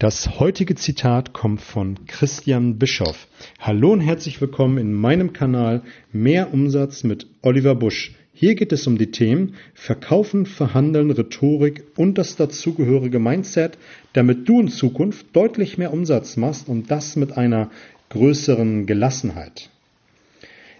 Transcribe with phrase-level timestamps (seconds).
[0.00, 3.26] Das heutige Zitat kommt von Christian Bischoff.
[3.58, 5.82] Hallo und herzlich willkommen in meinem Kanal
[6.12, 8.14] Mehr Umsatz mit Oliver Busch.
[8.32, 13.76] Hier geht es um die Themen Verkaufen, Verhandeln, Rhetorik und das dazugehörige Mindset,
[14.12, 17.68] damit du in Zukunft deutlich mehr Umsatz machst und das mit einer
[18.10, 19.68] größeren Gelassenheit.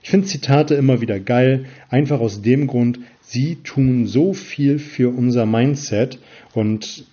[0.01, 5.09] Ich finde Zitate immer wieder geil, einfach aus dem Grund, sie tun so viel für
[5.09, 6.21] unser Mindset
[6.55, 7.05] und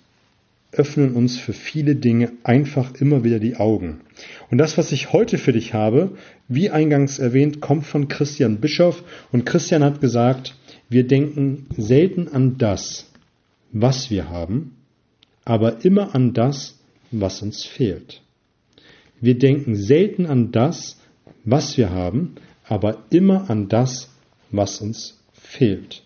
[0.76, 4.00] öffnen uns für viele Dinge einfach immer wieder die Augen.
[4.50, 6.12] Und das, was ich heute für dich habe,
[6.48, 9.02] wie eingangs erwähnt, kommt von Christian Bischoff.
[9.32, 10.54] Und Christian hat gesagt,
[10.88, 13.10] wir denken selten an das,
[13.72, 14.76] was wir haben,
[15.44, 16.78] aber immer an das,
[17.10, 18.22] was uns fehlt.
[19.20, 21.00] Wir denken selten an das,
[21.44, 24.10] was wir haben, aber immer an das,
[24.50, 26.02] was uns fehlt.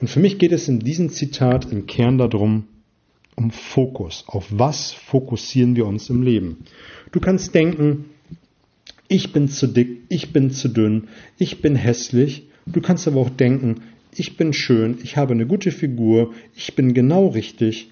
[0.00, 2.66] Und für mich geht es in diesem Zitat im Kern darum,
[3.36, 4.24] um Fokus.
[4.26, 6.64] Auf was fokussieren wir uns im Leben?
[7.12, 8.06] Du kannst denken,
[9.08, 12.48] ich bin zu dick, ich bin zu dünn, ich bin hässlich.
[12.66, 16.94] Du kannst aber auch denken, ich bin schön, ich habe eine gute Figur, ich bin
[16.94, 17.90] genau richtig.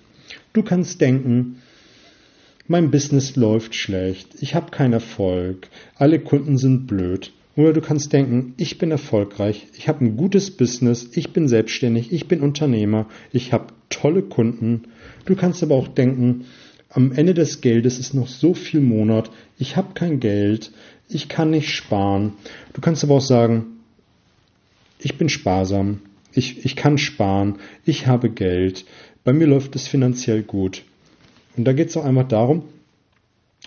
[0.53, 1.63] Du kannst denken,
[2.67, 7.33] mein Business läuft schlecht, ich habe keinen Erfolg, alle Kunden sind blöd.
[7.57, 12.13] Oder du kannst denken, ich bin erfolgreich, ich habe ein gutes Business, ich bin selbstständig,
[12.13, 14.89] ich bin Unternehmer, ich habe tolle Kunden.
[15.25, 16.47] Du kannst aber auch denken,
[16.89, 20.73] am Ende des Geldes ist noch so viel Monat, ich habe kein Geld,
[21.09, 22.33] ich kann nicht sparen.
[22.73, 23.67] Du kannst aber auch sagen,
[24.99, 26.01] ich bin sparsam,
[26.33, 28.85] ich, ich kann sparen, ich habe Geld,
[29.23, 30.83] bei mir läuft es finanziell gut.
[31.57, 32.65] Und da geht es auch einmal darum,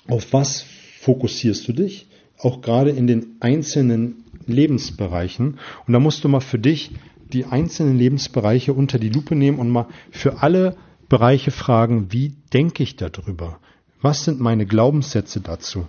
[0.07, 0.65] auf was
[0.99, 2.07] fokussierst du dich?
[2.39, 5.59] Auch gerade in den einzelnen Lebensbereichen.
[5.85, 6.91] Und da musst du mal für dich
[7.33, 10.77] die einzelnen Lebensbereiche unter die Lupe nehmen und mal für alle
[11.09, 13.59] Bereiche fragen, wie denke ich darüber?
[14.01, 15.87] Was sind meine Glaubenssätze dazu?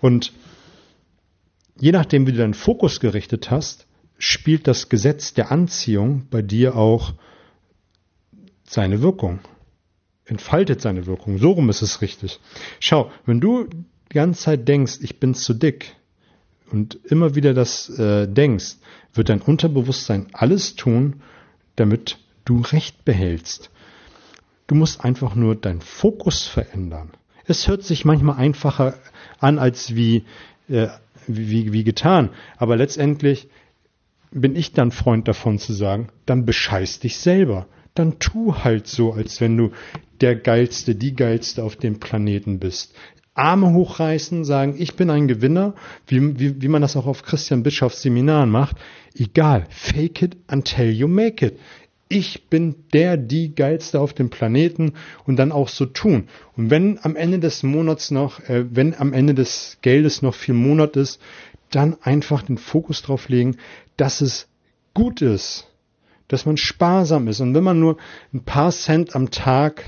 [0.00, 0.32] Und
[1.78, 3.86] je nachdem, wie du deinen Fokus gerichtet hast,
[4.18, 7.14] spielt das Gesetz der Anziehung bei dir auch
[8.64, 9.40] seine Wirkung.
[10.24, 11.38] Entfaltet seine Wirkung.
[11.38, 12.40] So rum ist es richtig.
[12.80, 13.68] Schau, wenn du
[14.10, 15.94] die ganze Zeit denkst, ich bin zu dick
[16.70, 18.76] und immer wieder das äh, denkst,
[19.14, 21.22] wird dein Unterbewusstsein alles tun,
[21.76, 23.70] damit du Recht behältst.
[24.66, 27.10] Du musst einfach nur deinen Fokus verändern.
[27.46, 28.94] Es hört sich manchmal einfacher
[29.38, 30.24] an als wie,
[30.68, 30.88] äh,
[31.26, 33.48] wie, wie getan, aber letztendlich
[34.30, 37.66] bin ich dann Freund davon zu sagen, dann bescheiß dich selber.
[37.94, 39.72] Dann tu halt so, als wenn du
[40.20, 42.94] der Geilste, die Geilste auf dem Planeten bist.
[43.38, 45.74] Arme hochreißen, sagen, ich bin ein Gewinner,
[46.06, 48.76] wie, wie, wie man das auch auf Christian Bischofs Seminaren macht.
[49.14, 51.58] Egal, fake it until you make it.
[52.08, 54.94] Ich bin der, die Geilste auf dem Planeten
[55.26, 56.28] und dann auch so tun.
[56.56, 60.54] Und wenn am Ende des Monats noch, äh, wenn am Ende des Geldes noch viel
[60.54, 61.20] Monat ist,
[61.70, 63.56] dann einfach den Fokus drauf legen,
[63.96, 64.48] dass es
[64.94, 65.68] gut ist,
[66.28, 67.40] dass man sparsam ist.
[67.40, 67.98] Und wenn man nur
[68.32, 69.84] ein paar Cent am Tag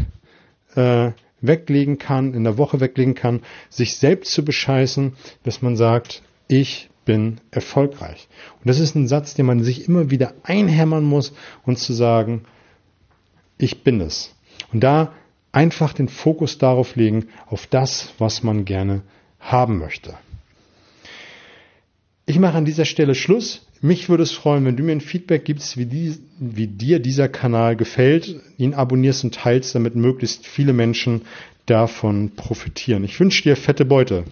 [0.76, 6.22] äh, weglegen kann, in der Woche weglegen kann, sich selbst zu bescheißen, dass man sagt,
[6.48, 8.28] ich bin erfolgreich.
[8.58, 11.32] Und das ist ein Satz, den man sich immer wieder einhämmern muss
[11.64, 12.44] und zu sagen,
[13.58, 14.34] ich bin es.
[14.72, 15.12] Und da
[15.52, 19.02] einfach den Fokus darauf legen, auf das, was man gerne
[19.38, 20.14] haben möchte.
[22.26, 23.66] Ich mache an dieser Stelle Schluss.
[23.82, 27.28] Mich würde es freuen, wenn du mir ein Feedback gibst, wie, die, wie dir dieser
[27.28, 31.22] Kanal gefällt, ihn abonnierst und teilst, damit möglichst viele Menschen
[31.64, 33.04] davon profitieren.
[33.04, 34.24] Ich wünsche dir fette Beute.